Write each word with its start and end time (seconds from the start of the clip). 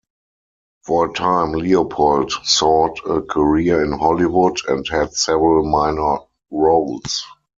For 0.83 1.05
a 1.05 1.13
time 1.13 1.51
Leopold 1.51 2.31
sought 2.43 3.01
a 3.05 3.21
career 3.21 3.83
in 3.83 3.91
Hollywood 3.91 4.57
and 4.67 4.83
had 4.89 5.13
several 5.13 5.63
minor 5.63 6.21
roles. 6.49 7.23